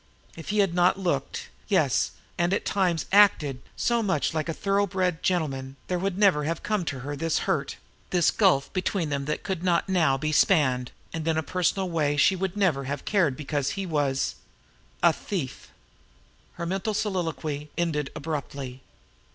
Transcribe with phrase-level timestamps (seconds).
[0.35, 4.87] If he had not looked, yes, and at times, acted, so much like a thorough
[4.87, 7.77] bred gentleman, there would never have come to her this hurt,
[8.09, 12.17] this gulf between them that could not now be spanned, and in a personal way
[12.17, 14.33] she would never have cared because he was
[15.03, 15.69] a thief.
[16.53, 18.81] Her mental soliloquy ended abruptly.